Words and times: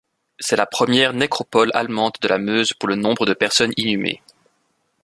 C'est 0.39 0.55
la 0.55 0.65
première 0.65 1.13
nécropole 1.13 1.69
allemande 1.75 2.13
de 2.23 2.27
la 2.27 2.39
Meuse 2.39 2.73
pour 2.73 2.89
le 2.89 2.95
nombres 2.95 3.27
de 3.27 3.35
personnes 3.35 3.69
inhumées. 3.77 4.23